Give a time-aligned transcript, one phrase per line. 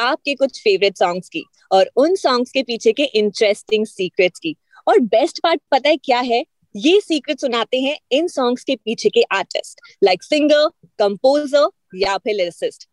[0.00, 4.54] आपके कुछ favourite songs की और उन सॉन्ग्स के पीछे के इंटरेस्टिंग सीक्रेट्स की।
[4.88, 6.44] और बेस्ट पार्ट पता है क्या है?
[6.74, 10.68] ये सीक्रेट सुनाते हैं इन सॉन्ग्स के पीछे के आर्टिस्ट लाइक सिंगर
[10.98, 12.88] कंपोजर या फिर लिरिसिस्ट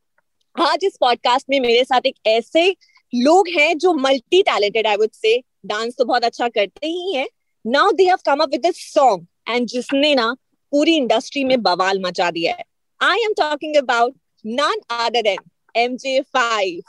[0.56, 2.70] आज इस पॉडकास्ट में मेरे साथ एक ऐसे
[3.14, 7.28] लोग हैं जो multi talented I would say dance तो बहुत अच्छा करते ही हैं।
[7.66, 10.32] Now they have come up with song and जिसने ना
[10.74, 12.64] पूरी इंडस्ट्री में बवाल मचा दिया है।
[13.02, 15.40] I am talking about none other than
[15.76, 16.82] MJ5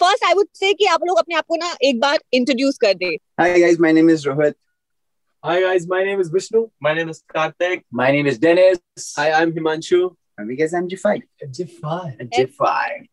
[0.00, 2.94] first I would say कि आप लोग अपने आप को ना एक बार इंट्रोड्यूस कर
[2.94, 4.54] दे Hi guys, my name is Rohit.
[5.44, 6.62] Hi guys, my name is Vishnu.
[6.82, 7.84] My name is Karthik.
[7.94, 8.80] My name is Dennis.
[9.18, 10.00] Hi, I'm Himanshu.
[10.38, 11.22] And we guys MG5.
[11.58, 12.26] G5.
[12.32, 13.06] G5.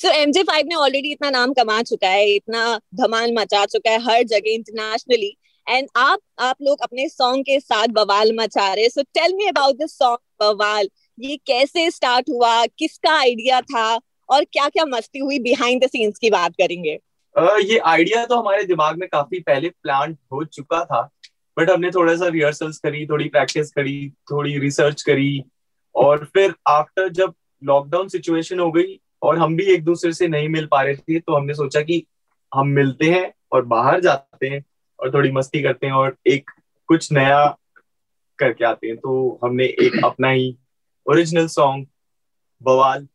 [0.00, 2.64] So MJ5 ने already इतना नाम कमा चुका है इतना
[3.00, 5.32] धमाल मचा चुका है हर जगह इंटरनेशनली
[5.66, 9.76] एंड आप आप लोग अपने सॉन्ग के साथ बवाल मचा रहे so tell me about
[9.76, 10.88] this song Bawaal
[11.18, 13.86] ये कैसे स्टार्ट हुआ किसका आइडिया था
[14.28, 16.98] और क्या क्या मस्ती हुई बिहाइंड द सीन्स की बात करेंगे?
[17.38, 21.10] Uh, ये आइडिया तो हमारे दिमाग में काफ़ी पहले प्लान हो चुका था
[21.58, 25.44] बट हमने थोड़ा सा रिहर्सल्स करी थोड़ी प्रैक्टिस करी थोड़ी रिसर्च करी
[25.94, 30.48] और फिर आफ्टर जब लॉकडाउन सिचुएशन हो गई और हम भी एक दूसरे से नहीं
[30.48, 32.06] मिल पा रहे थे तो हमने सोचा कि
[32.54, 34.64] हम मिलते हैं और बाहर जाते हैं
[35.00, 36.50] और थोड़ी मस्ती करते हैं और एक
[36.86, 37.58] कुछ नया
[38.38, 40.56] करके आते हैं। तो हमने एक अपना ही
[41.10, 41.86] ओरिजिनल सॉन्ग
[42.62, 43.08] बवाल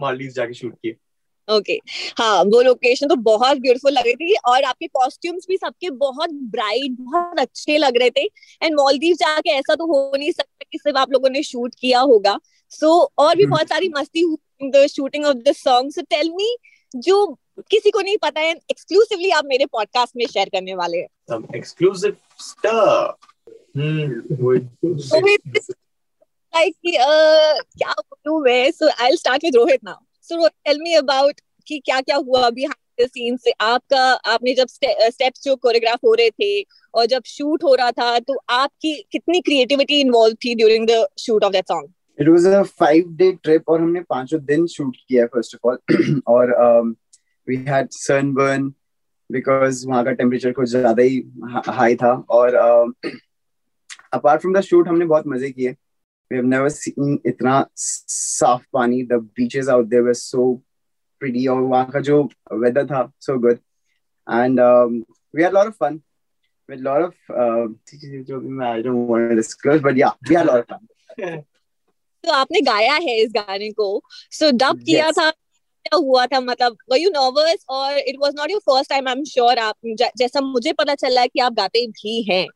[0.00, 0.96] मालदीव जाके शूट किए।
[1.48, 2.18] Okay okay.
[2.18, 6.30] हाँ वो लोकेशन तो बहुत ब्यूटीफुल लग रही थी और आपके कॉस्ट्यूम्स भी सबके बहुत
[6.32, 8.24] ब्राइट बहुत अच्छे लग रहे थे।
[8.62, 12.00] एंड मालदीव जाके ऐसा तो हो नहीं सकता कि सिर्फ़ आप लोगों ने शूट किया
[12.00, 12.38] होगा।
[12.70, 16.02] सो so, और भी हम्म। बहुत सारी मस्ती हुई the shooting of this song so
[16.02, 16.56] tell me
[16.96, 17.38] जो
[17.70, 21.44] किसी को नहीं पता है एक्सक्लूसिवली आप मेरे पॉडकास्ट में शेयर करने वाले हैं। some
[21.54, 23.14] exclusive stuff.
[23.74, 24.12] Hmm.
[24.98, 25.70] So it's
[26.56, 26.74] like
[27.78, 28.70] क्या बोलूँ मैं?
[28.70, 31.32] So I will start with Rohit now so tell me
[31.66, 36.14] कि क्या क्या हुआ बिहाइंड द सीन से। आपका, आपने जब स्टेप्स जो कोरियोग्राफ हो
[36.14, 36.62] रहे थे
[36.94, 41.44] और जब शूट हो रहा था तो आपकी कितनी क्रिएटिविटी इन्वॉल्व थी during the shoot
[41.44, 45.26] of that song It was a five day trip और हमने पाँचों दिन shoot किया,
[45.26, 45.76] first of all.
[46.26, 46.52] और
[47.48, 48.62] we had sunburn
[49.30, 51.22] because वहाँ का temperature कुछ ज़्यादा ही
[51.68, 52.56] high था। और
[54.14, 55.74] apart from the shoot, हमने बहुत मज़े किए।
[56.30, 60.46] We have never seen इतना साफ़ पानी the beaches out there were so
[61.20, 62.22] pretty और वहाँ का जो
[62.64, 63.60] weather था so good
[64.26, 65.04] and um,
[65.34, 66.00] we had a lot of fun
[66.68, 67.66] with a lot of uh,
[68.70, 71.44] I don't want to disclose but yeah we had a lot of fun
[72.24, 73.88] तो आपने गाया है इस गाने को
[74.32, 75.10] सो डब किया.
[75.12, 79.08] था क्या हुआ था मतलब वर यू नर्वस और it was not your first time
[79.08, 79.76] I am sure आप
[80.18, 82.46] जैसा मुझे पता चला है कि आप गाते भी हैं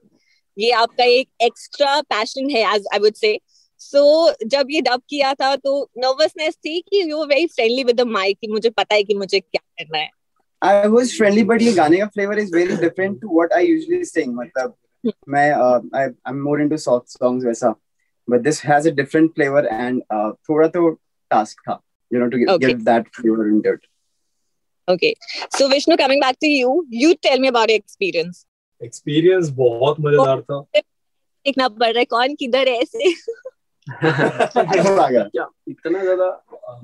[0.57, 3.39] ये आपका एक एक्स्ट्रा पैशन है as I would say
[3.81, 4.01] so
[4.47, 8.39] जब ये डब किया था तो नर्वसनेस थी कि you very friendly with the mic
[8.41, 10.09] कि मुझे पता है कि मुझे क्या करना है
[10.63, 14.05] I was friendly, but ये गाने का flavor is very different to what I usually
[14.05, 14.35] sing.
[14.35, 14.75] मतलब
[15.29, 17.75] मैं uh, I I'm more into soft songs वैसा,
[18.29, 20.83] but this has a different flavor and uh, थोड़ा तो
[21.31, 21.79] task था,
[22.11, 22.67] you know, to give, Okay.
[22.67, 23.87] give that flavor into it.
[24.89, 25.15] Okay
[25.57, 28.45] so Vishnu coming back to you you tell me about experience
[28.81, 33.13] experience बहुत मज़ेदार था देखना पड़ रहा है कौन किधर है ऐसे
[35.69, 36.29] इतना ज़्यादा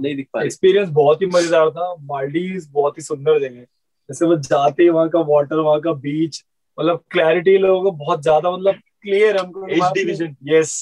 [0.00, 3.62] नहीं दिख पा रही एक्सपीरियंस बहुत ही मज़ेदार था। मालदीव बहुत ही सुंदर जगह है।
[3.62, 6.44] जैसे वो जाते ही वहाँ का वाटर वहाँ का बीच
[6.78, 9.66] मतलब क्लैरिटी लोगों को बहुत ज़्यादा मतलब क्लियर हमको।
[10.04, 10.34] Vision.
[10.44, 10.72] यस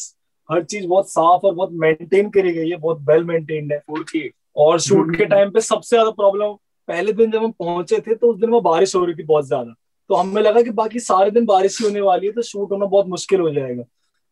[0.49, 3.83] हर चीज़ बहुत साफ़ और बहुत मेंटेन करी गई है बहुत वेल मेंटेन्ड है।
[4.57, 6.53] और शूट के टाइम पे सबसे ज़्यादा प्रॉब्लम
[6.89, 9.47] पहले दिन जब हम पहुँचे थे तो उस दिन वो बारिश हो रही थी बहुत
[9.47, 9.75] ज़्यादा।
[10.11, 12.87] तो हमें लगा कि बाकी सारे दिन बारिश ही होने वाली है तो शूट होना
[12.87, 13.83] बहुत मुश्किल हो जाएगा।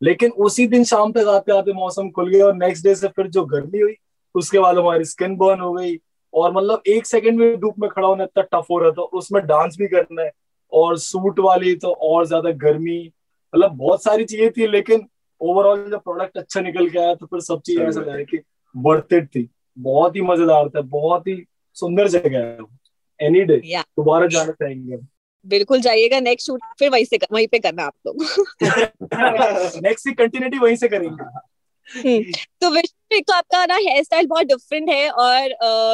[0.02, 3.26] लेकिन उसी दिन शाम तक आते आते मौसम खुल गया और नेक्स्ट डे से फिर
[3.26, 3.94] जो गर्मी हुई
[4.34, 5.96] उसके बाद हमारी स्किन बर्न हो गई
[6.34, 9.46] और मतलब एक सेकंड में धूप में खड़ा होना इतना टफ हो रहा था उसमें
[9.46, 10.30] डांस भी करना है
[10.72, 13.12] और सूट वाली तो और ज़्यादा गर्मी
[13.54, 15.06] मतलब बहुत सारी चीज़ें थी लेकिन
[15.40, 18.40] ओवरऑल जब प्रोडक्ट अच्छा निकल के आया तो फिर सब चीज़ें ऐसा लगा कि
[18.76, 19.48] वर्थ इट थी।
[19.78, 21.44] बहुत ही मज़ेदार था बहुत ही
[21.74, 22.58] सुंदर जगह है
[23.20, 23.56] एनी डे
[23.98, 24.96] दोबारा जाना चाहेंगे
[25.46, 28.24] बिल्कुल जाइएगा नेक्स्ट शूट फिर वहीं से वहीं पे करना आप लोग।
[29.82, 31.24] नेक्स्ट की कंटिन्यूटी वहीं से करेंगे।
[32.60, 35.48] तो विष्णु एक तो आपका ना हेयर स्टाइल बहुत डिफरेंट है और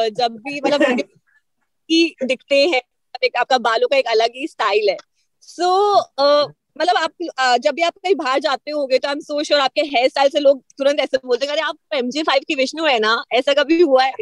[0.09, 0.81] जब भी मतलब
[1.89, 2.81] की दिखते हैं
[3.23, 4.97] एक आपका बालों का एक अलग ही स्टाइल है।
[5.41, 7.11] सो so, मतलब आप
[7.59, 10.29] जब भी आप कहीं बाहर जाते होगे तो आई एम सो श्योर आपके हेयर स्टाइल
[10.29, 13.23] से लोग तुरंत ऐसे बोलते हैं अरे आप एम जी फाइव की विष्णु है ना?
[13.31, 14.11] ऐसा कभी हुआ है?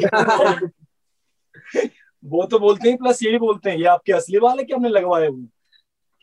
[2.24, 4.74] वो तो बोलते हैं प्लस ये भी बोलते हैं ये आपके असली बाल है कि
[4.74, 5.46] हमने लगवाए हुए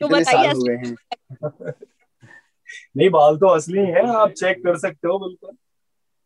[0.01, 0.95] तो बताइए साल हुए हैं
[2.97, 5.55] नहीं बाल तो असली हैं आप चेक कर सकते हो बिल्कुल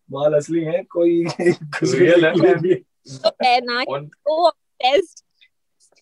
[0.10, 2.76] बाल असली हैं कोई कुछ भी Real है। नहीं है।
[3.24, 5.24] तो है ना On- so obsessed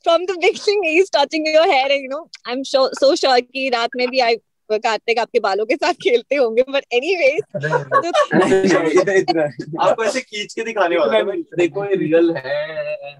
[0.06, 3.69] from the beginning he's touching your hair and you know I'm so so sure कि
[3.69, 4.36] रात में भी आई
[4.74, 10.98] कार्तिक आपके बालों के साथ खेलते होंगे बट इधर इधर आपको ऐसे खींच के दिखाने
[10.98, 11.22] वाला
[11.58, 13.19] देखो ये रियल है।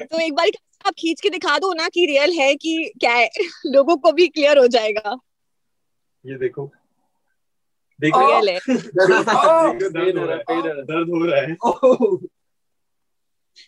[0.00, 0.50] तो एक बार
[0.86, 3.30] आप खींच के दिखा दो ना कि रियल है कि क्या है
[3.66, 5.18] लोगों को भी क्लियर हो जाएगा।
[6.26, 6.72] ये देखो।
[8.00, 8.58] देखो। रियल है।
[9.88, 11.56] दर्द हो रहा है दर्द हो रहा है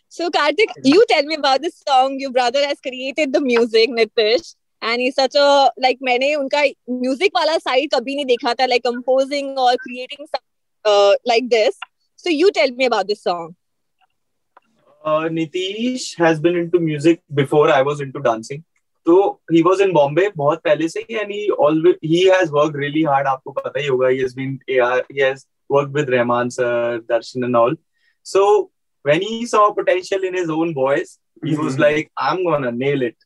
[0.09, 2.21] So Karthik, you tell me about this song.
[2.21, 5.37] Your brother has created the music, Nitish, and he such
[5.81, 10.27] like मैंने उनका म्यूज़िक वाला साइड कभी नहीं देखा था लाइक कंपोजिंग और creating
[11.29, 11.75] like this
[12.25, 13.55] so you tell me about this song
[15.32, 18.62] Nitish has been into music before I was into dancing
[19.06, 19.21] तो
[19.53, 23.03] he was in Bombay बहुत पहले से ही and he always he has work really
[23.03, 26.99] hard आपको पता ही होगा he has been AR he has work with Rahman sir
[27.09, 27.76] Darshan and all
[28.26, 28.43] so
[29.05, 33.03] when he saw potential in his own voice he was like I am gonna nail
[33.03, 33.25] it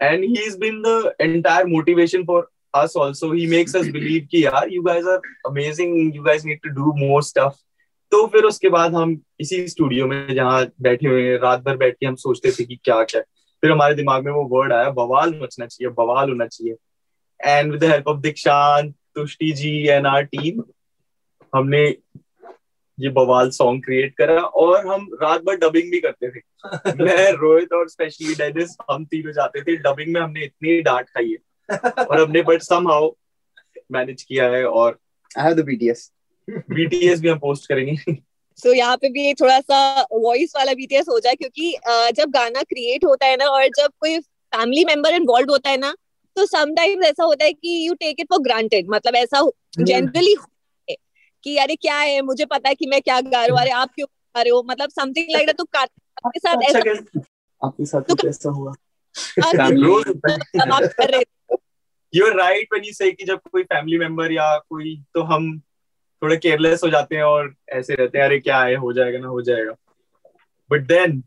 [0.00, 3.32] and he's been the entire motivation for us also.
[3.32, 6.92] He makes us believe कि यार, you guys are amazing, you guys need to do
[6.96, 7.56] more stuff.
[8.12, 11.96] तो फिर उसके बाद हम इसी studio में जहाँ बैठे हुए हैं, रात भर बैठ
[12.00, 13.20] के हम सोचते थे कि क्या क्या
[13.62, 16.76] फिर हमारे दिमाग में वो वर्ड आया, बवाल मचना चाहिए, बवाल होना चाहिए।
[17.46, 20.62] And with the help of Dikshant Tushti ji and our team
[21.54, 21.88] हमने
[23.00, 26.40] ये बवाल सॉन्ग क्रिएट करा और हम रात भर डबिंग भी करते थे।
[27.04, 31.30] मैं रोहित और स्पेशली डेनिस हम तीनों जाते थे। डबिंग में हमने इतनी डांट खाई
[31.30, 33.10] है। और हमने बट समहाउ
[33.92, 34.98] मैनेज किया है और
[35.38, 35.98] I have the BTS.
[36.50, 38.16] BTS भी हम पोस्ट करेंगे।
[38.58, 43.04] So यहाँ पे भी थोड़ा सा वॉइस वाला बीटीएस हो जाए क्योंकि जब गाना क्रिएट
[43.04, 44.18] होता है ना और जब कोई
[44.54, 45.94] फैमिली मेंबर इन्वॉल्व होता है ना
[46.36, 50.36] तो समटाइम्स ऐसा होता है कि you take it for granted मतलब ऐसा जनरली
[51.44, 52.22] कि अरे क्या है?
[52.22, 54.06] मुझे पता है कि मैं क्या गा रहा हूँ। अरे आप क्यों
[54.36, 54.62] गा रहे हो?
[54.62, 57.20] मतलब समथिंग लाइक तो आपके साथ अच्छा ऐसा
[57.66, 58.72] आपके साथ तो- ऐसा हुआ?
[59.70, 61.22] रोज तब आप कर रहे
[62.14, 65.58] you are right when you say कि जब कोई फैमिली मेंबर या कोई तो हम
[66.22, 68.74] थोड़े केयरलेस हो जाते हैं और ऐसे रहते हैं अरे क्या है?
[68.74, 69.72] हो जाएगा ना हो जाएगा।
[70.70, 71.20] बट देन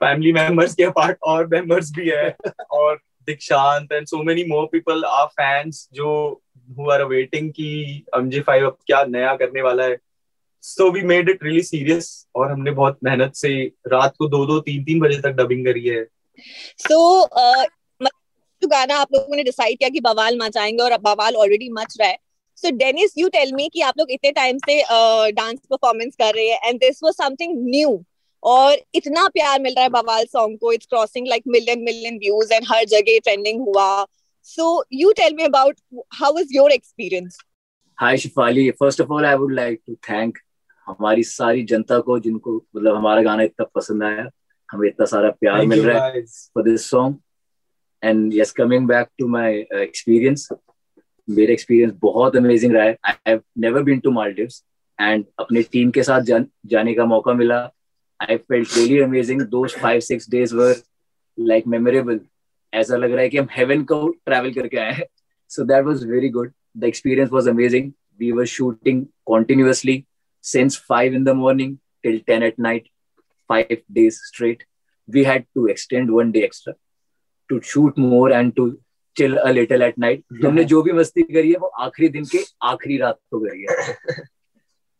[0.00, 2.36] फैमिली मेंबर्स के पार्ट और मेंबर्स भी है।
[2.70, 2.96] और
[3.26, 7.68] Dikshant and so many more people are fans जो हु आर वेटिंग कि
[8.16, 9.96] एमजी फाइव अब क्या नया करने वाला है।
[10.64, 13.50] So we made it really serious और हमने बहुत मेहनत से
[13.88, 16.04] रात को दो दो तीन तीन बजे तक डबिंग करी है।
[16.78, 17.24] सो
[18.62, 22.08] जो गाना आप लोगों ने डिसाइड किया कि बवाल मचाएँगे और बवाल ऑलरेडी मच रहा
[22.08, 22.16] है।
[22.58, 24.80] So Dennis you tell me कि आप लोग इतने टाइम से
[25.32, 28.04] डांस परफॉर्मेंस कर रहे हैं and this was something new
[28.42, 32.52] और इतना प्यार मिल रहा है बवाल सॉन्ग को। It's crossing like million million views
[32.52, 34.06] and हर जगह ट्रेंडिंग हुआ।
[34.48, 35.80] So you tell me about
[36.20, 37.38] how was your experience
[37.98, 40.38] hi Shifali first of all I would like to thank
[40.86, 44.28] हमारी सारी जनता को जिनको मतलब हमारा गाना इतना पसंद आया।
[44.68, 47.16] हमें इतना सारा प्यार मिल रहा है for this song.
[48.02, 50.44] And yes, coming back to my uh, experience,
[51.28, 54.62] मेरा एक्सपीरियंस बहुत अमेजिंग रहा है। I have never been to Maldives
[54.98, 57.58] and अपने टीम के साथ जान, जाने का मौका मिला।
[58.20, 60.74] I felt really amazing those five six days were
[61.38, 62.20] like memorable
[62.72, 65.06] ऐसा लग रहा है कि हम हेवन को ट्रैवल करके आए हैं।
[65.50, 70.04] So that was very good the experience was amazing we were shooting continuously
[70.44, 72.88] since five in the morning till ten at night
[73.50, 74.62] five days straight.
[75.08, 76.72] We had to extend one day extra
[77.50, 78.64] to shoot more and to
[79.16, 80.20] chill a little at night.
[80.32, 82.38] तो हमने जो भी मस्ती करी है वो आखिरी दिन के
[82.70, 83.94] आखिरी रात को करी है।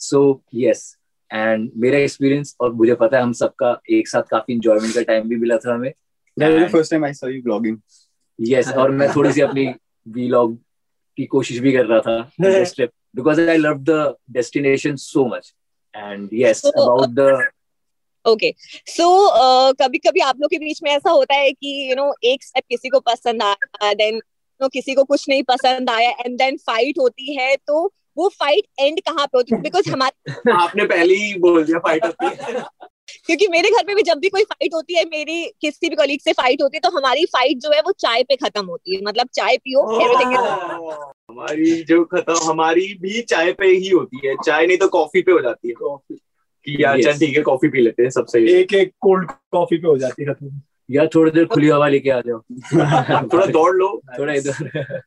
[0.00, 0.22] सो
[0.54, 0.84] यस
[1.30, 5.28] एंड मेरा एक्सपीरियंस और मुझे पता है हम सबका एक साथ काफ़ी इंजॉयमेंट का टाइम
[5.28, 5.92] भी मिला था हमें।
[6.38, 7.76] That was the first time I saw you vlogging.
[8.38, 9.66] Yes और मैं थोड़ी सी अपनी
[10.06, 10.56] वीलॉग
[11.18, 12.30] की कोशिश भी कर रहा था
[12.64, 15.54] trip because I love the destination so much
[15.94, 17.48] and yes So, about the
[18.24, 18.54] okay
[18.86, 19.08] so
[19.72, 22.64] कभी कभी आप लोग के बीच में ऐसा होता है कि यू नो एक स्टेप
[22.68, 24.20] किसी को पसंद आया देन
[24.60, 27.84] नो किसी को कुछ नहीं पसंद आया एंड देन फाइट होती है तो
[28.16, 29.60] वो फाइट एंड कहाँ पे होती है?
[29.62, 32.64] बिकॉज़ हमारे आपने पहले ही बोल दिया फाइट होती है।
[33.26, 36.20] क्योंकि मेरे घर पे भी जब भी कोई फाइट होती है मेरी किसी भी कलीग
[36.20, 39.02] से फाइट होती है तो हमारी फाइट जो है वो चाय पे खत्म होती है।
[39.02, 40.36] मतलब चाय पियो एवरीथिंग
[41.30, 45.32] हमारी जो खत्म हमारी भी चाय पे ही होती है। चाय नहीं तो कॉफ़ी पे
[45.32, 45.74] हो जाती है।
[46.64, 49.88] कि यार चल ठीक है कॉफ़ी पी लेते हैं सबसे। एक एक कोल्ड कॉफ़ी पे
[49.88, 50.60] हो जाती है खत्म।
[50.90, 52.38] या थोड़ी देर खुली हवा लेके आ जाओ।
[53.32, 55.00] थोड़ा दौड़ लो। थोड़ा इधर।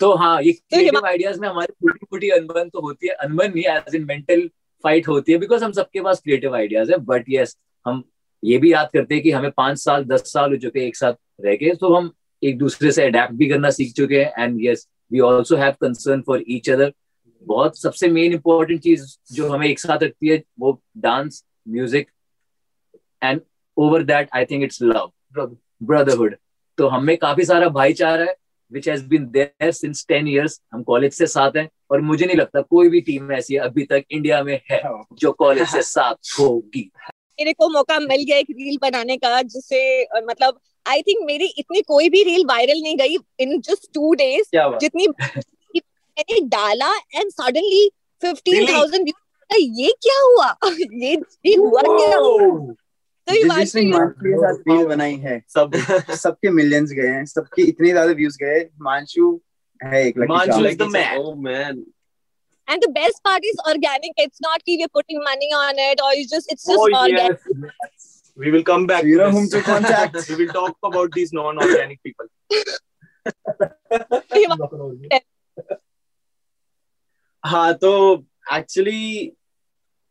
[0.00, 3.64] तो हाँ ये क्रिएटिव आइडियाज़ में हमारी छोटी मोटी अनबन तो होती है। अनबन नहीं
[3.64, 4.50] एज इन मेंटल
[4.84, 7.56] फाइट होती है बिकॉज़ हम सबके पास क्रिएटिव आइडियाज़ है बट यस
[7.86, 8.02] हम
[8.42, 11.14] ये भी याद करते हैं कि हमें पाँच साल दस साल हो चुके एक साथ
[11.40, 14.86] रह के तो हम एक दूसरे से अडेप्ट भी करना सीख चुके हैं and yes
[15.10, 16.92] we also have concern for each other
[17.46, 22.10] बहुत सबसे मेन इंपॉर्टेंट चीज़ जो हमें एक साथ रखती है वो dance music
[23.22, 23.40] and
[23.76, 26.36] over that I think it's love brotherhood
[26.78, 28.34] तो हमें काफ़ी सारा भाईचारा है
[28.72, 32.36] which has been there since ten years हम कॉलेज से साथ हैं और मुझे नहीं
[32.36, 34.82] लगता कोई भी टीम ऐसी अभी तक इंडिया में है
[35.12, 36.90] जो कॉलेज से साथ होगी।
[37.38, 41.80] मेरे को मौका मिल गया एक रील बनाने का जिससे मतलब आई थिंक मेरी इतनी
[41.80, 47.90] कोई भी रील वायरल नहीं गई इन जस्ट टू डेज़ जितनी मैंने डाला एंड सडनली
[48.22, 49.08] फिफ्टीन थाउज़ेंड
[49.60, 50.56] ये क्या हुआ?
[50.92, 52.16] ये, ये हुआ क्या?
[53.28, 53.80] तो हिमांशु
[54.20, 55.74] के साथ रील बनाई है सब
[56.20, 59.30] सबके मिलियंस गए हैं सबके इतने ज़्यादा व्यूज़ गए हिमांशु
[59.80, 61.84] है एक Himanshu is the man oh man
[62.68, 64.18] And the best part is organic.
[64.22, 67.46] It's not that we're putting money on it or it's just it's just oh, organic.
[67.62, 68.08] Yes.
[68.36, 69.00] We will come back.
[69.00, 70.18] So you know whom to contact.
[70.32, 72.28] we will talk about these non-organic people.
[77.44, 77.90] हाँ तो
[78.52, 79.37] actually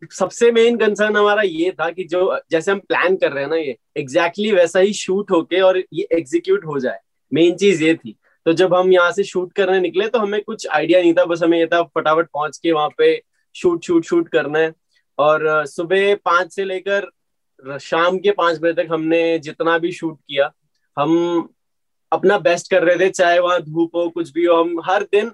[0.02, 3.56] सबसे main concern हमारा ये था कि जो, जैसे हम प्लान कर रहे हैं ना
[3.56, 7.00] ये एग्जैक्टली exactly वैसा ही शूट होके और ये एग्जीक्यूट हो जाए।
[7.32, 10.68] मेन चीज़ ये थी। तो जब हम यहाँ से शूट करने निकले तो हमें कुछ
[10.68, 13.22] आइडिया नहीं था, बस हमें ये था फटाफट पहुँच के वहाँ पे
[13.56, 14.74] शूट शूट शूट करना है।
[15.18, 17.10] और सुबह पाँच से लेकर
[17.82, 20.52] शाम के पाँच बजे तक हमने जितना भी शूट किया,
[20.98, 21.50] हम
[22.12, 25.32] अपना बेस्ट कर रहे थे, चाहे वहाँ धूप हो, कुछ भी हो, हम हर दिन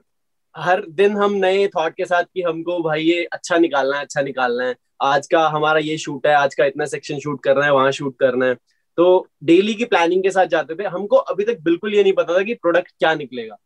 [0.57, 4.21] हर दिन हम नए थॉट के साथ कि हमको भाई ये अच्छा निकालना है अच्छा
[4.21, 7.71] निकालना है। आज का हमारा ये शूट है आज का इतना सेक्शन शूट करना है
[7.73, 8.55] वहाँ शूट करना है।
[8.97, 12.37] तो डेली की प्लानिंग के साथ जाते थे हमको अभी तक बिल्कुल ये नहीं पता
[12.37, 13.57] था कि प्रोडक्ट क्या निकलेगा।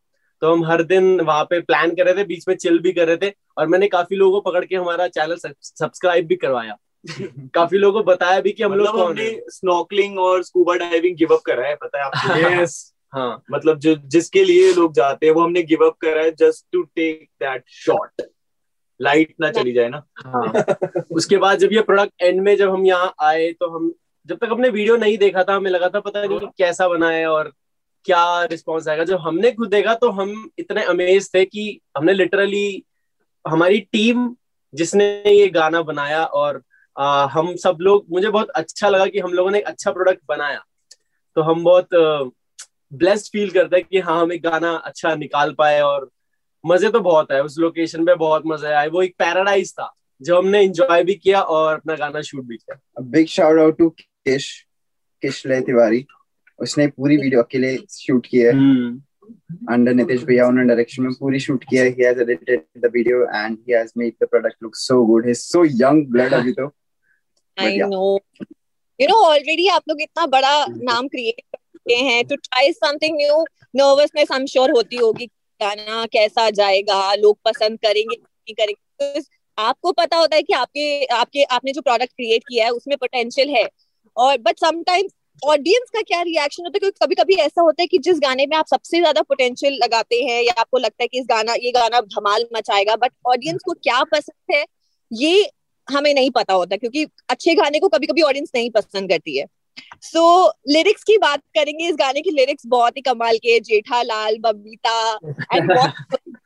[0.42, 3.08] तो हम हर दिन वहाँ पे प्लान कर रहे थे बीच में चिल भी कर
[3.08, 6.78] रहे थे और मैंने काफ़ी लोगों को पकड़ के हमारा चैनल सब्सक्राइब भी करवाया।
[7.54, 11.42] काफ़ी लोगों को बताया भी कि हम लोग मतलब स्नॉकलिंग और स्कूबा डाइविंग गिव अप
[11.42, 12.66] करा है पता है आपको?
[13.14, 16.66] हाँ मतलब जो जिसके लिए लोग जाते हैं वो हमने गिव अप करा है just
[16.72, 18.22] to take that shot
[19.02, 20.54] light ना चली जाए ना। हाँ।
[21.12, 23.94] उसके बाद जब ये प्रोडक्ट एंड में जब हम यहाँ आए तो हम
[24.26, 27.10] जब तक हमने वीडियो नहीं देखा था हमें लगा था पता नहीं हाँ। कैसा बना
[27.10, 27.54] है और
[28.06, 32.84] क्या रिस्पॉन्स आएगा। जब हमने खुद देखा तो हम इतने अमेज थे कि हमने लिटरली
[33.48, 34.36] हमारी टीम
[34.74, 36.62] जिसने ये गाना बनाया और
[37.00, 40.22] आ, हम सब लोग मुझे बहुत अच्छा लगा कि हम लोगों ने एक अच्छा प्रोडक्ट
[40.28, 40.64] बनाया।
[41.36, 41.88] तो हम बहुत
[42.92, 46.10] ब्लेस्ड फील करता है कि हाँ हम एक गाना अच्छा निकाल पाए और
[46.64, 50.38] मज़े तो बहुत है उस लोकेशन पे बहुत मज़ा आया वो एक पैराडाइज था जो
[50.38, 54.50] हमने एंजॉय भी किया और अपना गाना शूट भी किया। बिग शाउट आउट टू किश
[55.24, 56.06] किशले तिवारी
[56.60, 58.52] उसने पूरी वीडियो अकेले शूट की है।
[59.72, 63.24] अंडर नितेश भैया उन्होंने डायरेक्शन में पूरी शूट किया है। He has edited the video
[63.26, 66.52] and he has made the product look so good he is so young blood अभी
[66.52, 66.72] तो।
[67.58, 68.20] I know
[69.00, 71.42] you know already आप लोग इतना बड़ा नाम क्रिएट
[71.88, 75.26] करते हैं to try something new nervousness I am sure होती होगी,
[75.62, 79.22] गाना कैसा जाएगा, लोग पसंद करेंगे, नहीं करेंगे
[79.58, 83.50] आपको पता होता है कि आपके आपके, आपने जो प्रोडक्ट क्रिएट किया है, उसमें पोटेंशियल
[83.50, 83.68] है।
[84.18, 87.88] और बट समटाइम्स ऑडियंस का क्या रिएक्शन होता है, क्योंकि कभी कभी ऐसा होता है
[87.88, 91.20] कि जिस गाने में आप सबसे ज़्यादा पोटेंशियल लगाते हैं, या आपको लगता है कि
[91.20, 94.66] इस गाना, ये गाना धमाल मचाएगा बट ऑडियंस को क्या पसंद है,
[95.12, 95.50] ये
[95.88, 99.46] हमें नहीं पता होता, क्योंकि अच्छे गाने को कभी कभी ऑडियंस नहीं पसंद करती है।
[100.02, 104.02] सो so, लिरिक्स की बात करेंगे इस गाने की लिरिक्स बहुत ही कमाल के जेठा
[104.02, 105.20] लाल बबीता
[105.54, 105.72] एंड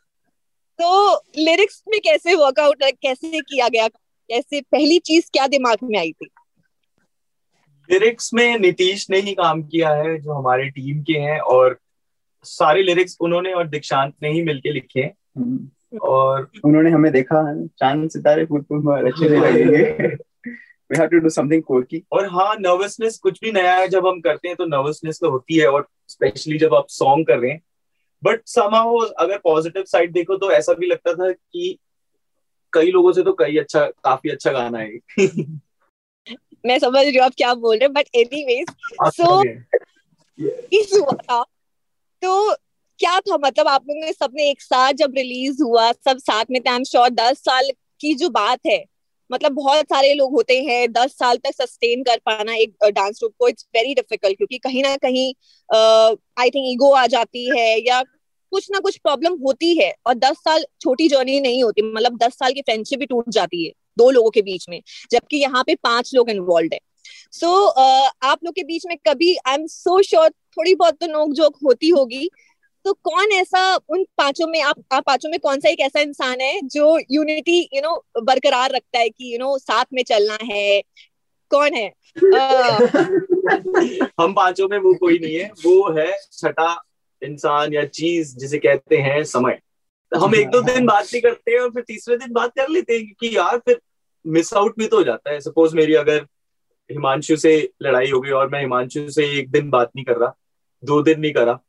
[0.82, 6.12] तो लिरिक्स में कैसे वर्कआउट कैसे किया गया कैसे पहली चीज़ क्या दिमाग में आई
[6.12, 6.28] थी?
[7.92, 11.80] लिरिक्स में नीतीश ने ही काम किया है जो हमारे टीम के हैं और
[12.44, 17.66] सारे लिरिक्स उन्होंने और दीक्षांत ने ही मिलके लिखे हैं। हम्म। और उन्होंने हमें देखा
[17.68, 20.16] चाँद सितारे फूल फूल अच्छे लगेंगे
[20.92, 22.02] we have to do something quirky.
[22.12, 25.58] और हाँ नर्वसनेस कुछ भी नया है जब हम करते हैं तो नर्वसनेस तो होती
[25.58, 27.62] है और स्पेशली जब आप सॉन्ग कर रहे हैं।
[28.24, 31.78] बट समाहो अगर पॉजिटिव साइड देखो तो ऐसा भी लगता था कि
[32.74, 34.98] कई लोगों से तो कई अच्छा काफ़ी अच्छा गाना है।
[36.66, 38.68] मैं समझ रही हूँ आप क्या बोल रहे हैं बट एनीवेज
[39.04, 39.44] सो
[40.74, 41.44] इस हुआ था।
[42.22, 42.56] तो
[43.00, 46.62] क्या था मतलब आप लोगों ने सबने एक साथ जब रिलीज़ हुआ सब साथ में
[46.62, 47.70] थे आई एम श्योर दस साल
[48.02, 48.86] की जो बात है
[49.34, 53.34] मतलब बहुत सारे लोग होते हैं दस साल तक सस्टेन कर पाना एक डांस ग्रुप
[53.40, 55.34] को इट्स वेरी डिफ़िकल्ट क्योंकि कहीं ना कहीं
[56.40, 58.04] आई थिंक ईगो आ जाती है या
[58.52, 62.34] कुछ ना कुछ प्रॉब्लम होती है और दस साल छोटी जर्नी नहीं होती मतलब दस
[62.34, 65.76] साल की फ्रेंडशिप भी टूट जाती है दो लोगों के बीच में जबकि यहाँ पे
[65.76, 66.80] पाँच लोग इन्वॉल्व है।
[67.32, 70.94] सो so, uh, आप लोग के बीच में कभी आई एम सो श्योर थोड़ी बहुत
[70.94, 72.30] तो नोक जोक होती होगी
[72.86, 76.42] तो कौन ऐसा उन पाँचों में आप आप पाँचों में कौन सा एक ऐसा इंसान
[76.42, 80.04] है जो यूनिटी यू नो बरकरार रखता है कि यू you नो know, साथ में
[80.04, 80.84] चलना है?
[81.50, 81.94] कौन है?
[82.18, 84.08] uh...
[84.20, 86.84] हम पाँचों में वो कोई नहीं है। वो है छठा
[87.24, 89.60] इंसान या चीज़ जिसे कहते हैं समय।
[90.18, 92.94] हम एक दो दिन बात नहीं करते हैं और फिर तीसरे दिन बात कर लेते
[92.94, 93.82] हैं क्योंकि यार फिर
[94.28, 96.28] मिस आउट भी तो हो जाता है। सपोज़ मेरी अगर
[96.92, 100.34] हिमांशु से लड़ाई हो गई और मैं हिमांशु से एक दिन बात नहीं कर रहा
[100.84, 101.60] दो दिन नहीं करा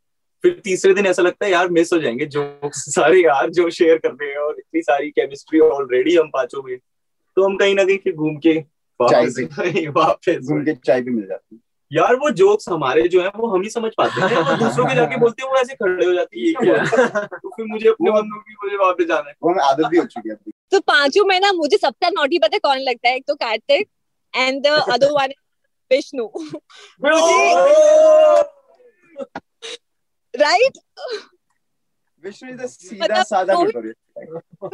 [0.45, 2.45] फिर तीसरे दिन ऐसा लगता है यार मिस हो जाएँगे जो
[2.75, 6.77] सारे यार जो शेयर कर रहे हैं और इतनी सारी केमिस्ट्री ऑलरेडी हम पाँचों में।
[7.37, 8.53] तो हम कहीं ना कहीं फिर घूम के
[9.01, 13.49] वापस घूम के चाय भी मिल जाती। है यार वो जोक्स हमारे जो है वो
[13.49, 16.13] हम ही समझ पाते हैं। और दूसरों के जाके बोलते हैं वो ऐसे खड़े हो
[16.15, 16.53] जाती है
[17.27, 20.29] तो फिर मुझे अपने बंदों की मुझे वापस जाना है। वो आदत भी हो चुकी
[20.29, 20.37] है
[20.73, 23.17] तो पाँचों में ना मुझे सबसे नोटी पता है कौन लगता है?
[23.17, 23.89] एक तो Kartik
[24.35, 25.33] and the other one
[25.91, 26.29] Vishnu
[30.37, 30.79] right
[32.25, 33.55] Vishnu is सीधा साधा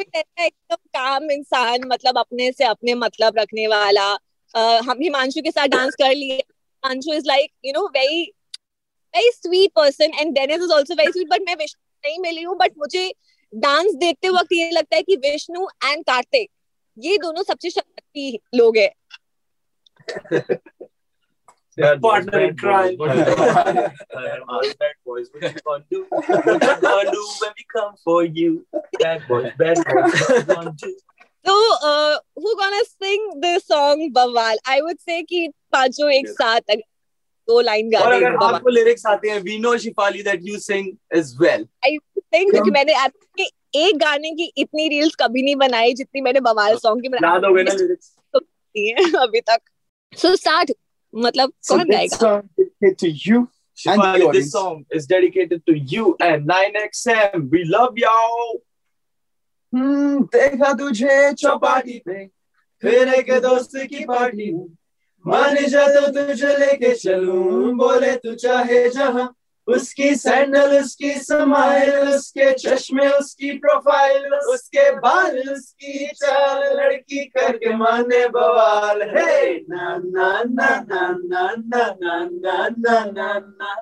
[0.00, 4.10] एकदम काम इंसान मतलब अपने से अपने मतलब रखने वाला।
[4.56, 6.44] हम हिमांशु के साथ डांस कर लिए।
[6.84, 8.18] Anshu is like, you know, very,
[9.14, 12.56] very sweet person and Dennis is also very sweet, but मैं विष्णु नहीं मिली हूँ
[12.56, 13.14] बट मुझे
[13.54, 16.50] डांस देखते वक्त ये लगता है कि विष्णु एंड कार्तिक
[16.98, 18.90] ये दोनों सबसे शक्ति लोग हैं।
[22.00, 22.96] partner in crime.
[22.96, 26.06] bad boys, what you gonna do?
[26.08, 28.66] What you gonna do when we come for you?
[28.98, 30.96] Bad boys, bad boys, what you gonna do?
[31.44, 34.56] So, uh, who gonna sing the song Bawal?
[34.66, 36.76] I would say कि पाँचों एक साथ
[37.48, 40.88] दो line गा और अगर आपको lyrics आते हैं we know Shifali that you sing
[41.18, 41.98] as well I
[42.34, 43.44] think क्योंकि मैंने आपके
[43.84, 47.72] एक गाने की इतनी रील्स कभी नहीं बनाई जितनी मैंने बवाल सॉन्ग की बनाई ना
[47.72, 48.14] लिरिक्स
[49.22, 49.60] अभी तक
[50.12, 50.72] सो स्टार्ट
[51.14, 52.42] मतलब कौन गाएगा?
[59.74, 62.26] Hmm, देखा तुझे चौपाटी पे
[62.82, 64.66] फिर एक दोस्त की पार्टी। में
[65.26, 69.37] मान जा तो तुझे लेके चलू बोले तू चाहे जहाँ।
[69.68, 78.28] उसकी सैंडल उसकी समाइल उसके चश्मे उसकी प्रोफ़ाइल उसके बाल उसकी चाल लड़की करके माने
[78.28, 83.74] बवाल है ना ना ना ना ना ना ना ना ना ना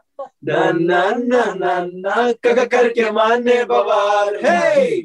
[0.44, 2.33] ना ना ना ना ना
[2.64, 5.03] करके माने बवाल है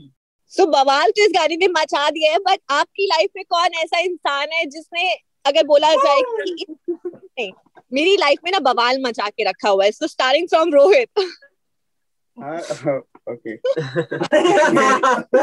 [0.54, 4.00] सो बवाल तो इस गाने ने मचा दिया है बट आपकी लाइफ में कौन ऐसा
[4.00, 5.14] इंसान है जिसने
[5.46, 7.54] अगर बोला जाए कि
[7.94, 11.10] मेरी लाइफ में ना बवाल मचा के रखा हुआ है so starting from Rohit
[13.30, 13.54] okay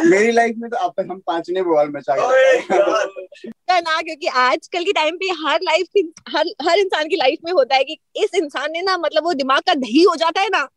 [0.08, 4.92] मेरी लाइफ में तो आप हम पाँच ने बवाल मचा के ना क्योंकि आजकल के
[4.92, 8.30] टाइम पे हर लाइफ की हर हर इंसान की लाइफ में होता है कि इस
[8.34, 10.68] इंसान ने ना मतलब वो दिमाग का दही हो जाता है ना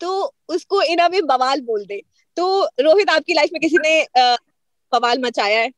[0.00, 2.02] तो उसको इन वे बवाल बोल दे।
[2.36, 4.06] तो रोहित आपकी लाइफ में किसी ने
[4.92, 5.70] बवाल मचाया है?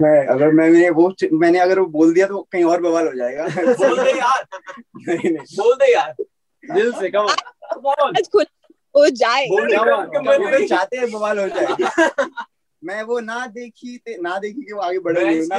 [0.00, 3.46] मैं अगर मैंने वो मैंने अगर वो बोल दिया तो कहीं और बवाल हो जाएगा।
[3.72, 4.46] बोल दे यार।
[5.08, 6.14] नहीं नहीं। बोल दे यार।
[6.74, 7.26] दिल से कम
[8.32, 8.46] खुद
[8.96, 11.86] हो जाए। बोल चाहते हैं बवाल हो जाए।
[12.84, 15.58] मैं वो ना देखी ते, ना देखी कि वो आगे बढ़ रही हूँ ना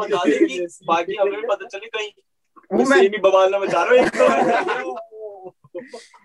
[0.00, 2.10] बता दे कि बाकी हमें भी पता चले कहीं।
[2.72, 4.96] वो मैं भी बवाल ना मचा रहा हूँ।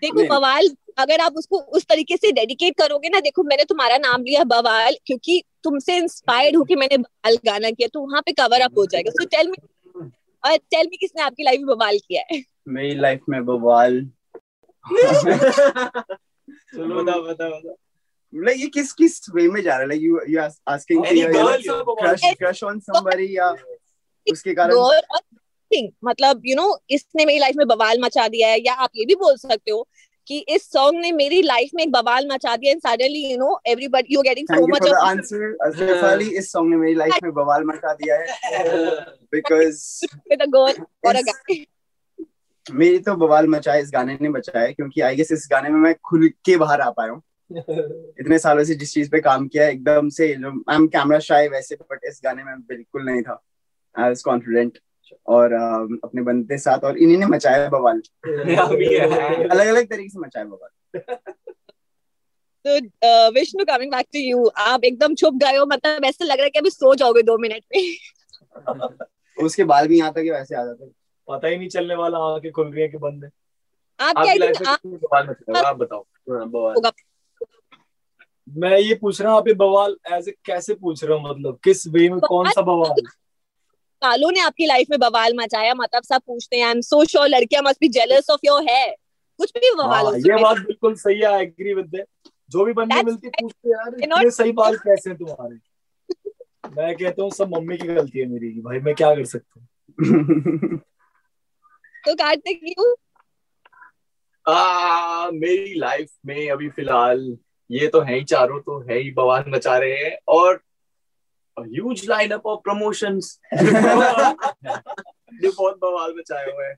[0.02, 0.67] देखो बवाल
[1.00, 4.96] अगर आप उसको उस तरीके से डेडिकेट करोगे ना देखो मैंने तुम्हारा नाम लिया बवाल
[5.06, 9.12] क्योंकि तुमसे इंस्पायर्ड होके मैंने बवाल गाना किया तो वहाँ पे कवर अप हो जाएगा।
[9.12, 9.58] सो टेल मी
[10.44, 12.44] और टेल मी किसने आपकी लाइफ में बवाल किया है?
[12.68, 14.00] मेरी लाइफ में बवाल।
[16.74, 17.76] चलो। बता बता बता।
[18.34, 19.88] like ये किस किस वे में जा रहा है?
[19.88, 20.40] Like you you
[20.74, 21.58] asking Any girl,
[22.02, 23.48] crush crush on somebody या
[24.28, 24.74] उसके कारण?
[26.04, 28.90] मतलब यू you नो know, इसने मेरी लाइफ में बवाल मचा दिया है या आप
[28.96, 29.88] ये भी बोल सकते हो
[30.30, 33.60] कि इस सॉन्ग ने मेरी लाइफ में एक बवाल मचा दिया and suddenly you know
[33.68, 37.32] everybody you getting so much of answer Ashraf Ali इस सॉन्ग ने मेरी लाइफ में
[37.34, 38.28] बवाल मचा दिया है
[39.34, 39.82] बिकॉज़
[40.30, 41.63] विद अ गर्ल और अ गाय
[42.65, 45.94] मेरी तो बवाल मचाए इस गाने ने बचाया क्योंकि आई गेस इस गाने में मैं
[46.06, 47.22] खुल के बाहर आ पाया हूँ
[48.20, 51.76] इतने सालों से जिस चीज़ पे काम किया एकदम से आई एम कैमरा शाय वैसे
[51.76, 53.42] बट इस गाने में बिल्कुल नहीं था.
[53.96, 54.78] आई वाज कॉन्फिडेंट
[55.28, 55.54] और
[56.04, 58.02] अपने बंदे साथ और इन्हीं ने मचाया बवाल।
[59.52, 61.02] अलग अलग तरीके से मचाया बवाल।
[62.65, 66.43] तो Vishnu coming back to you आप एकदम छुप गए हो मतलब ऐसे लग रहा
[66.43, 67.95] है कि अभी सो जाओगे दो मिनट में
[69.45, 70.86] उसके बाल भी यहाँ तक वैसे आ जाते
[71.28, 73.30] पता ही नहीं चलने वाला आके खुल रही है कि बंद है।
[74.00, 76.06] आप क्या आप, आप बताओ।
[78.50, 81.60] मैं ये पूछ रहा हूँ आप ये बवाल एज ए कैसे पूछ रहे हो मतलब
[81.63, 83.02] किस वे में कौन सा बवाल
[84.02, 87.28] कालो ने आपकी लाइफ में बवाल मचाया मतलब सब पूछते हैं। आई एम सो श्योर
[87.28, 88.96] लड़कियाँ must be jealous of your hair
[89.38, 92.06] कुछ भी बवाल हाँ, हो ये बात बिल्कुल सही है आई एग्री विद
[92.52, 95.56] जो भी बंदे मिलती पूछते यार इतने सही बाल कैसे हैं तुम्हारे?
[96.78, 99.68] मैं कहता हूँ सब मम्मी की गलती है मेरी भाई मैं क्या कर सकता हूँ?
[102.06, 102.96] तो कार्तिक यू
[104.54, 107.38] आ, मेरी लाइफ में अभी फ़िलहाल
[107.72, 110.62] ये तो है ही चारों तो है ही बवाल मचा रहे हैं। और
[111.63, 113.39] ह्यूज लाइनअप ऑफ़ प्रमोशंस
[115.45, 116.76] बहुत बवाल मचाए हुए हैं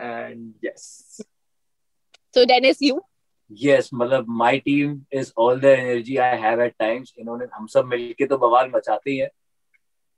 [0.00, 1.20] एंड यस
[2.34, 3.00] तो डेनिस यू
[3.62, 7.84] यस मतलब my team is all the energy I have at times इन्होंने हम सब
[7.84, 9.30] मिलके तो बवाल मचाते ही है।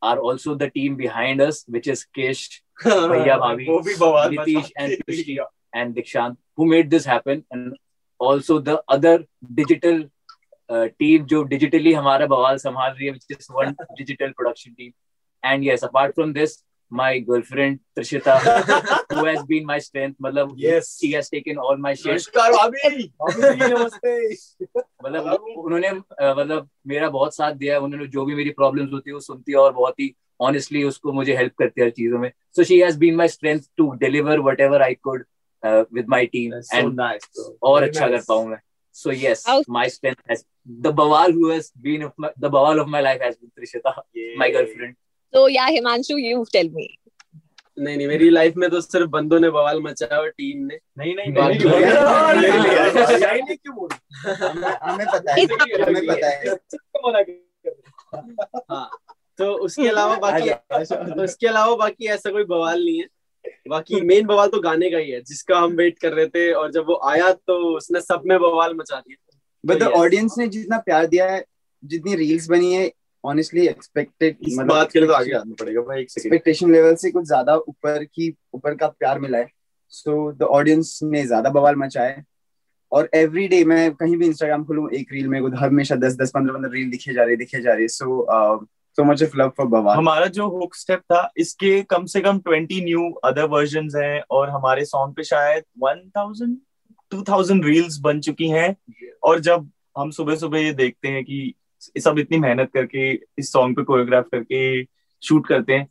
[0.03, 2.49] Are also the team behind us which is Kesh
[2.87, 3.79] भैया भाभी वो
[4.31, 5.39] Nitish and Krishti
[5.75, 7.75] and Dikshant who made this happen and
[8.21, 9.15] also the other
[9.55, 10.05] digital
[10.71, 14.93] team जो डिजिटली हमारा बवाल संभाल रही है is one digital production team
[15.43, 18.35] and yes apart from this my girlfriend Trishita
[19.13, 23.69] who has been my strength मतलब yes she has taken all my share नमस्कार अभी
[23.73, 24.35] नमस्ते.
[25.05, 29.21] मतलब उन्होंने मतलब मेरा बहुत साथ दिया उन्होंने जो भी मेरी प्रॉब्लम्स होती है वो
[29.21, 32.31] सुनती है और बहुत ही ऑनेस्टली उसको मुझे हेल्प करती है हर चीज़ों में.
[32.57, 35.25] So she has been my strength to deliver what I could
[35.93, 37.01] with my team and
[37.63, 38.57] और अच्छा कर पाऊँ
[38.97, 40.43] so yes How- my strength has
[40.83, 44.39] the बवाल हु हैज़ बीन द बवाल of my life has been Trishita Yeah.
[44.39, 44.95] My girlfriend
[45.33, 46.89] तो या Himanshu you tell मी
[47.79, 51.15] नहीं नहीं मेरी लाइफ में तो सिर्फ़ बंदों ने बवाल मचाया और टीम ने। नहीं
[51.17, 51.33] नहीं
[53.57, 53.89] क्यों बोल?
[54.83, 55.45] हमें पता है।
[55.83, 56.55] हमें पता है।
[58.71, 58.89] हाँ।
[59.39, 60.51] तो उसके अलावा बाकी
[60.85, 63.07] तो उसके अलावा बाकी ऐसा कोई बवाल नहीं है।
[63.67, 66.71] बाकी मेन बवाल तो गाने का ही है जिसका हम वेट कर रहे थे और
[66.73, 69.17] जब वो आया तो उसने सब में बवाल मचा दिया।
[69.65, 71.45] बट द ऑडियंस ने जितना प्यार दिया है
[71.83, 72.91] जितनी रील्स बनी है
[73.25, 76.95] ऑनेस्टली एक्सपेक्टेड इस बात के लिए तो आगे आना पड़ेगा भाई एक सेकंड एक्सपेक्टेशन लेवल
[76.97, 79.49] से कुछ ज़्यादा ऊपर की ऊपर का प्यार मिला है।
[79.93, 82.25] सो द ऑडियंस ने ज़्यादा बवाल मचाया है।
[82.93, 86.55] और एवरी डे मैं कहीं भी इंस्टाग्राम खोलूं एक रील में हमेशा दस दस पंद्रह
[86.55, 88.21] पंद्रह रील दिखे जा रही दिखे जा रही। So
[88.99, 92.39] so much of love for बवाल हमारा जो हुक स्टेप था इसके कम से कम
[92.41, 96.57] ट्वेंटी न्यू अदर वर्जन हैं और हमारे सॉन्ग पे शायद one thousand
[97.13, 98.75] two thousand reels बन चुकी हैं।
[99.23, 101.55] और जब हम सुबह सुबह ये देखते हैं कि
[101.97, 104.83] सब इतनी मेहनत करके इस सॉन्ग पे कोरियोग्राफ करके
[105.23, 105.89] शूट करते हैं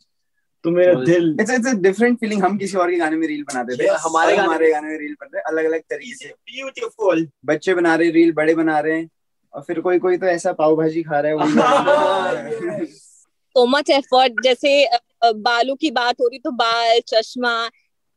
[0.63, 3.43] तो मेरा दिल it's it's a different feeling हम किसी और के गाने में रील
[3.43, 7.27] बनाते थे। हमारे गाने हमारे गाने में रील बन रहे अलग अलग तरीके से। ब्यूटीफुल
[7.45, 9.09] बच्चे बना रहे रील बड़े बना रहे हैं।
[9.55, 11.37] और फिर कोई कोई तो ऐसा पाव भाजी खा रहा है
[12.79, 14.89] है। सो मच एफर्ट जैसे
[15.25, 17.69] बालों की बात हो रही तो बाल चश्मा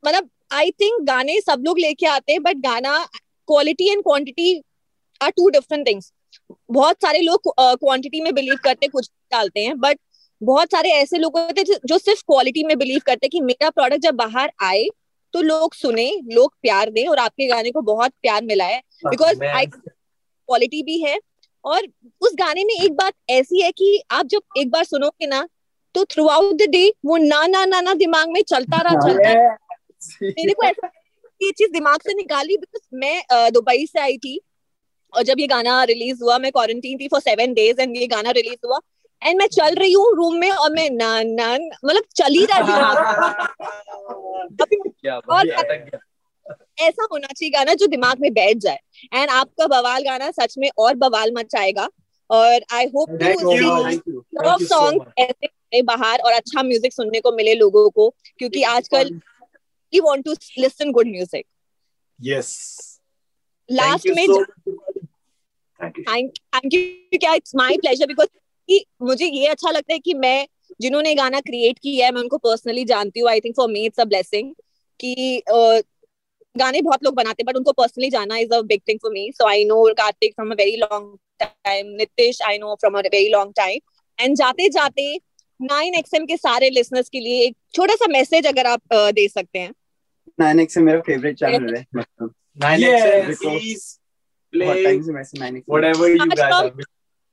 [0.07, 3.05] मतलब आई थिंक गाने सब लोग लेके आते हैं बट गाना
[3.46, 4.62] quality and quantity
[5.22, 6.12] are two different things
[6.70, 9.98] बहुत सारे लोग क्वांटिटी uh, में बिलीव करते हैं, कुछ डालते हैं बट
[10.42, 13.40] बहुत सारे ऐसे लोग होते हैं जो- जो सिर्फ़ क्वालिटी में बिलीव करते हैं कि
[13.40, 14.88] मेरा प्रोडक्ट जब बाहर आए
[15.33, 19.44] तो लोग सुने लोग प्यार दें और आपके गाने को बहुत प्यार मिला है। बिकॉज़
[19.44, 19.66] आई
[20.48, 21.18] क्वालिटी भी है
[21.64, 21.87] और
[22.20, 25.46] उस गाने में एक बात ऐसी है कि आप जब एक बार सुनोगे ना
[25.94, 29.32] तो थ्रू आउट द डे वो ना ना ना ना दिमाग में चलता रहा चलता
[29.32, 29.56] रहा
[30.22, 30.90] मेरे को ऐसा
[31.40, 34.38] ये चीज़ दिमाग से निकाली बिकॉज़ मैं दुबई से आई थी
[35.12, 38.30] और जब ये गाना रिलीज़ हुआ मैं क्वारंटीन थी फॉर सेवन डेज़ एंड ये गाना
[38.30, 38.78] रिलीज़ हुआ
[39.22, 42.61] एंड मैं चल रही हूँ रूम में और मैं ना ना मतलब चल ही रहा
[42.62, 42.96] दिमाग
[44.61, 45.98] और बात है। अटक गया।
[46.78, 48.78] ऐसा होना चाहिए गाना जो दिमाग में बैठ जाए।
[49.14, 51.88] एंड आपका बवाल गाना सच में और बवाल मचाएगा
[52.30, 53.26] और I hope to.
[54.42, 58.08] Love song ऐसे बाहर और अच्छा म्यूज़िक सुनने को मिले लोगों को
[58.38, 59.11] क्योंकि आजकल
[59.92, 61.46] we want to listen good music
[62.20, 62.46] Yes.
[63.70, 64.26] Last में
[65.80, 68.28] थैंक यू यू क्या इट्स माय प्लेजर बिकॉज़
[69.02, 70.46] मुझे ये अच्छा लगता है कि मैं
[70.80, 74.00] जिन्होंने गाना क्रिएट किया है मैं उनको पर्सनली जानती हूँ। I think for me it's
[74.00, 74.54] a blessing
[75.00, 75.80] कि अ,
[76.59, 79.31] गाने बहुत लोग बनाते हैं बट उनको पर्सनली जाना is a big thing for me
[79.38, 83.29] so I know Kartik from a very long time Nitish I know from a very
[83.33, 83.81] long time
[84.18, 85.14] and जाते जाते
[85.61, 89.27] नाइन एक्सएम के सारे लिसनर्स के लिए एक छोटा सा मैसेज अगर आप अ, दे
[89.29, 89.73] सकते हैं।
[90.40, 93.99] नाइन एक्स मेरा फेवरेट चैनल है मतलब। Nine X
[95.73, 96.64] whatever you Much guys love.
[96.64, 96.87] have been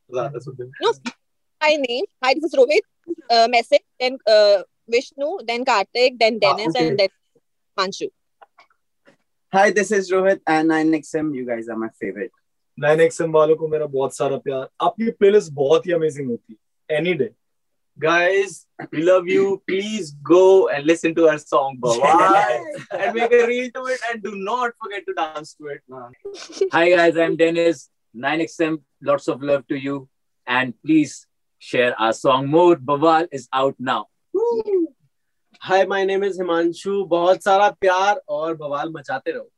[0.09, 0.89] ज़्यादा सुनते no
[1.61, 2.85] my name hi this is Rohit.
[3.35, 4.57] Uh, message then uh,
[4.95, 6.83] Vishnu then Kartik then Dennis okay.
[6.87, 7.11] and then
[7.77, 8.07] Manshu
[9.54, 11.34] Hi, this is Rohit and 9XM.
[11.34, 12.30] You guys are my favorite.
[12.80, 16.98] Nine XM वालों को मेरा बहुत सारा प्यार आपकी playlist बहुत ही amazing होती है
[16.98, 17.30] any day
[18.02, 18.52] Guys,
[18.92, 19.62] we love you.
[19.70, 22.62] Please go and listen to our song Bawal
[22.98, 25.82] and make a reel to it and do not forget to dance to it.
[25.88, 26.14] man.
[26.76, 27.82] Hi guys, I'm Dennis.
[28.16, 28.78] 9XM,
[29.10, 29.98] lots of love to you.
[30.46, 31.26] And please
[31.58, 34.06] share our song More Bawal is out now.
[35.61, 39.49] Hi my name is Himanshu बहुत सारा प्यार और बवाल मचाते रहो।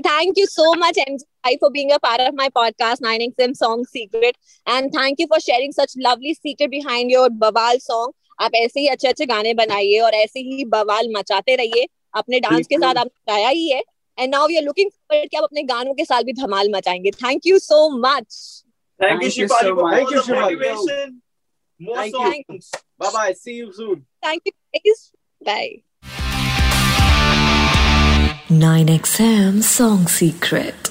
[0.00, 3.52] Thank you so much MG for being a part of my podcast nine X M
[3.52, 8.54] song secret and thank you for sharing such lovely secret behind your बवाल song आप
[8.54, 12.76] ऐसे ही अच्छे अच्छे गाने बनाइए और ऐसे ही बवाल मचाते रहिए। अपने डांस के
[12.76, 13.82] साथ आप गाया ही है।
[14.18, 17.10] And now you are looking forward कि आप अपने गानों के साथ भी धमाल मचाएँगे।
[17.12, 18.64] Thank you so much
[19.00, 20.56] thank you Shivali thank you Shivali
[21.80, 24.52] more songs bye bye see you soon thank you
[24.84, 25.12] guys
[25.44, 25.82] bye
[28.48, 30.88] 9XM Song Secret.